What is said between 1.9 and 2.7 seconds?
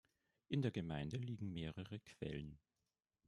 Quellen.